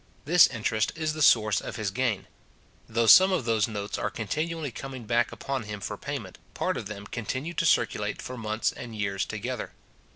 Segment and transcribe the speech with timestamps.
[0.25, 2.25] This interest is the source of his gain.
[2.89, 6.87] Though some of those notes are continually coming back upon him for payment, part of
[6.87, 9.73] them continue to circulate for months and years together.